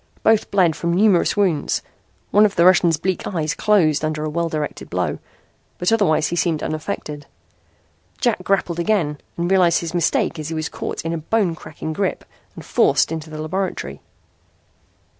[0.23, 1.83] Both bled from numerous wounds.
[2.31, 5.19] One of the Russian's bleak eyes closed under a well directed blow,
[5.77, 7.27] but otherwise he seemed unaffected.
[8.19, 11.93] Jack grappled again and realized his mistake as he was caught in a bone cracking
[11.93, 12.25] grip
[12.55, 14.01] and forced into the laboratory.